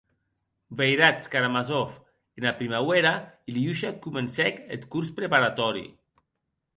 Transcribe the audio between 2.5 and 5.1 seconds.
primauèra Iliusha comencèc eth